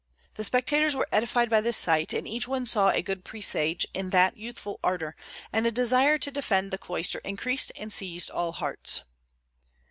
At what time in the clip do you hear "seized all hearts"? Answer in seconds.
7.93-9.03